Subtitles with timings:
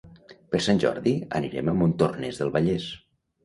[0.53, 2.93] Per Sant Jordi anirem a Montornès del Vallès.